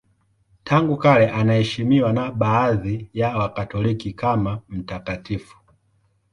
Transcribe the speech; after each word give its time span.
Tangu 0.63 0.97
kale 0.97 1.29
anaheshimiwa 1.31 2.13
na 2.13 2.31
baadhi 2.31 3.09
ya 3.13 3.37
Wakatoliki 3.37 4.13
kama 4.13 4.61
mtakatifu. 4.69 5.57